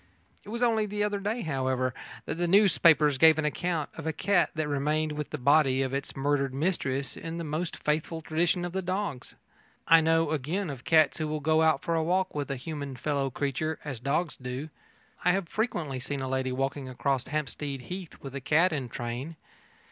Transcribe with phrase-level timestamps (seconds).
[0.43, 1.93] It was only the other day, however,
[2.25, 5.93] that the newspapers gave an account of a cat that remained with the body of
[5.93, 9.35] its murdered mistress in the most faithful tradition of the dogs.
[9.87, 12.95] I know, again, of cats that will go out for a walk with a human
[12.95, 14.69] fellow creature, as dogs do.
[15.23, 19.35] I have frequently seen a lady walking across Hampstead Heath with a cat in train.